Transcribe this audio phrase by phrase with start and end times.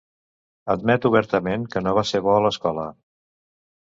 [0.75, 2.87] Admet obertament que no va ser bo a l'escola.